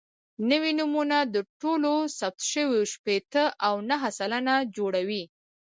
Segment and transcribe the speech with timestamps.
[0.49, 5.23] نوي نومونه د ټولو ثبت شویو شپېته او نهه سلنه جوړوي.